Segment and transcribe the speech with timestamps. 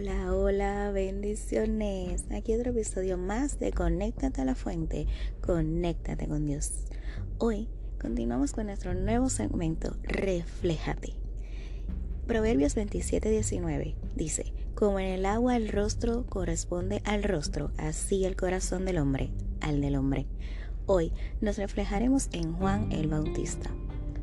[0.00, 2.24] Hola, hola, bendiciones.
[2.30, 5.08] Aquí otro episodio más de Conéctate a la Fuente,
[5.40, 6.70] Conéctate con Dios.
[7.38, 7.66] Hoy
[8.00, 11.14] continuamos con nuestro nuevo segmento, Refléjate.
[12.28, 18.36] Proverbios 27, 19 dice, como en el agua el rostro corresponde al rostro, así el
[18.36, 20.26] corazón del hombre al del hombre.
[20.86, 23.70] Hoy nos reflejaremos en Juan el Bautista.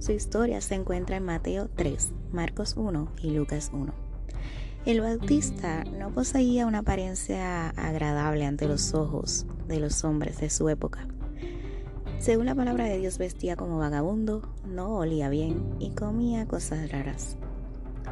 [0.00, 4.12] Su historia se encuentra en Mateo 3, Marcos 1 y Lucas 1.
[4.84, 10.68] El bautista no poseía una apariencia agradable ante los ojos de los hombres de su
[10.68, 11.06] época.
[12.18, 17.36] Según la palabra de Dios vestía como vagabundo, no olía bien y comía cosas raras.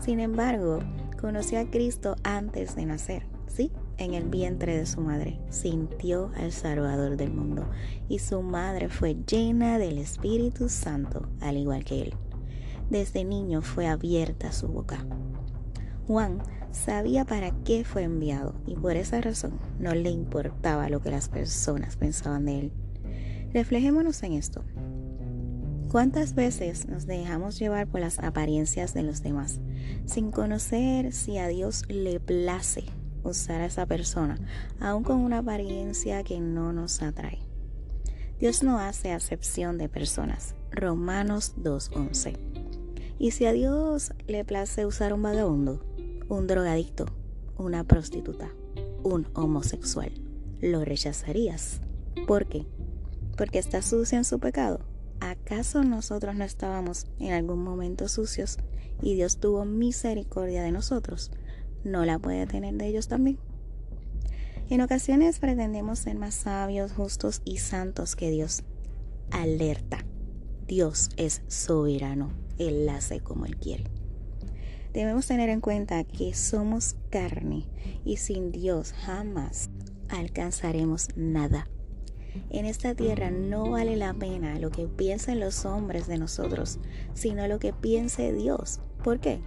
[0.00, 0.80] Sin embargo,
[1.20, 6.50] conoció a Cristo antes de nacer, sí, en el vientre de su madre, sintió al
[6.50, 7.70] Salvador del mundo
[8.08, 12.14] y su madre fue llena del Espíritu Santo, al igual que él.
[12.90, 15.06] Desde niño fue abierta su boca.
[16.06, 21.10] Juan sabía para qué fue enviado y por esa razón no le importaba lo que
[21.10, 22.72] las personas pensaban de él.
[23.52, 24.64] Reflejémonos en esto.
[25.90, 29.60] ¿Cuántas veces nos dejamos llevar por las apariencias de los demás
[30.04, 32.84] sin conocer si a Dios le place
[33.24, 34.38] usar a esa persona,
[34.78, 37.38] aun con una apariencia que no nos atrae?
[38.38, 40.54] Dios no hace acepción de personas.
[40.70, 42.36] Romanos 2.11.
[43.18, 45.95] ¿Y si a Dios le place usar un vagabundo?
[46.28, 47.06] Un drogadicto,
[47.56, 48.50] una prostituta,
[49.04, 50.12] un homosexual,
[50.60, 51.80] ¿lo rechazarías?
[52.26, 52.66] ¿Por qué?
[53.36, 54.80] ¿Porque está sucio en su pecado?
[55.20, 58.58] ¿Acaso nosotros no estábamos en algún momento sucios
[59.00, 61.30] y Dios tuvo misericordia de nosotros?
[61.84, 63.38] ¿No la puede tener de ellos también?
[64.68, 68.64] En ocasiones pretendemos ser más sabios, justos y santos que Dios.
[69.30, 70.04] Alerta.
[70.66, 72.32] Dios es soberano.
[72.58, 73.84] Él hace como Él quiere.
[74.96, 77.66] Debemos tener en cuenta que somos carne
[78.06, 79.68] y sin Dios jamás
[80.08, 81.68] alcanzaremos nada.
[82.48, 86.78] En esta tierra no vale la pena lo que piensen los hombres de nosotros,
[87.12, 88.80] sino lo que piense Dios.
[89.04, 89.40] ¿Por qué?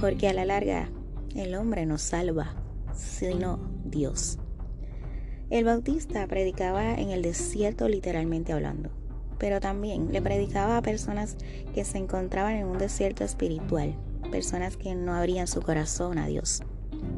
[0.00, 0.90] Porque a la larga
[1.36, 2.56] el hombre nos salva,
[2.92, 4.40] sino Dios.
[5.48, 8.90] El bautista predicaba en el desierto literalmente hablando,
[9.38, 11.36] pero también le predicaba a personas
[11.72, 13.94] que se encontraban en un desierto espiritual
[14.28, 16.62] personas que no abrían su corazón a Dios.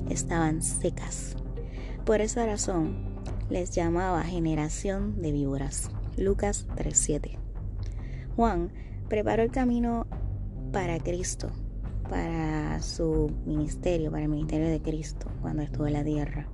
[0.08, 1.36] Estaban secas.
[2.04, 3.10] Por esa razón
[3.50, 5.90] les llamaba generación de víboras.
[6.16, 7.38] Lucas 3:7.
[8.36, 8.70] Juan
[9.08, 10.06] preparó el camino
[10.72, 11.50] para Cristo,
[12.08, 16.48] para su ministerio, para el ministerio de Cristo cuando estuvo en la tierra.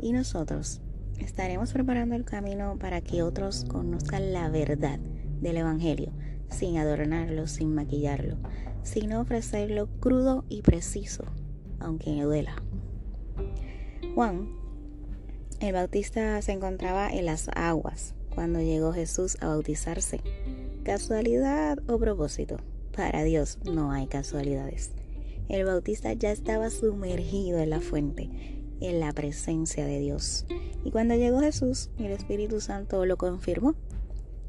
[0.00, 0.80] Y nosotros
[1.18, 4.98] estaremos preparando el camino para que otros conozcan la verdad
[5.40, 6.12] del Evangelio,
[6.48, 8.36] sin adornarlo, sin maquillarlo,
[8.88, 11.24] sino ofrecerlo crudo y preciso,
[11.78, 12.62] aunque duela.
[14.14, 14.48] Juan,
[15.60, 20.20] el Bautista, se encontraba en las aguas cuando llegó Jesús a bautizarse.
[20.84, 22.56] ¿Casualidad o propósito?
[22.96, 24.92] Para Dios no hay casualidades.
[25.48, 28.30] El Bautista ya estaba sumergido en la fuente,
[28.80, 30.46] en la presencia de Dios.
[30.84, 33.74] Y cuando llegó Jesús, el Espíritu Santo lo confirmó,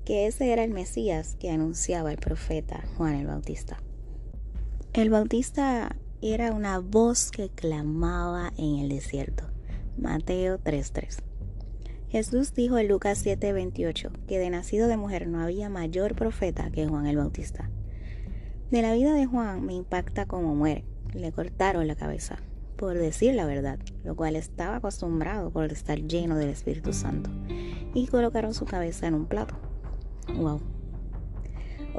[0.06, 3.82] que ese era el Mesías que anunciaba el profeta Juan el Bautista.
[4.94, 9.44] El Bautista era una voz que clamaba en el desierto.
[9.98, 11.20] Mateo 3:3.
[12.10, 16.88] Jesús dijo en Lucas 7:28 que de nacido de mujer no había mayor profeta que
[16.88, 17.70] Juan el Bautista.
[18.72, 20.86] De la vida de Juan me impacta cómo muere.
[21.13, 22.40] Le cortaron la cabeza
[22.80, 27.30] por decir la verdad, lo cual estaba acostumbrado por estar lleno del Espíritu Santo,
[27.94, 29.56] y colocaron su cabeza en un plato.
[30.34, 30.62] Wow.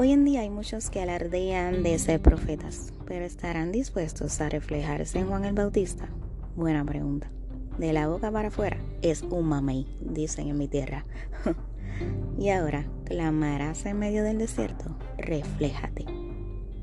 [0.00, 5.19] Hoy en día hay muchos que alardean de ser profetas, pero ¿estarán dispuestos a reflejarse
[5.19, 6.08] en Juan el Bautista?
[6.56, 7.31] Buena pregunta.
[7.76, 11.05] De la boca para afuera es un mamey, dicen en mi tierra.
[12.38, 16.06] y ahora, clamarás en medio del desierto, refléjate.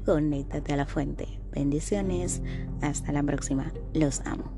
[0.05, 1.39] Conéctate a la fuente.
[1.51, 2.43] Bendiciones.
[2.81, 3.73] Hasta la próxima.
[3.95, 4.56] Los amo.